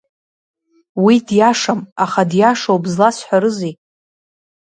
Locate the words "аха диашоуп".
2.03-2.83